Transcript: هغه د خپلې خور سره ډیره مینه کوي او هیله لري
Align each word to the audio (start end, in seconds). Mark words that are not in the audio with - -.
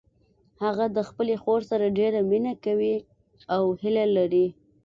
هغه 0.63 0.85
د 0.95 0.97
خپلې 1.09 1.35
خور 1.41 1.59
سره 1.69 1.95
ډیره 1.99 2.19
مینه 2.29 2.53
کوي 2.65 2.95
او 3.55 3.63
هیله 3.81 4.05
لري 4.17 4.47